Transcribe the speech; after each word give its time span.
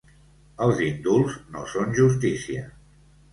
Els 0.67 0.79
indults 0.85 1.35
no 1.57 1.67
són 1.75 1.93
justícia! 2.01 2.65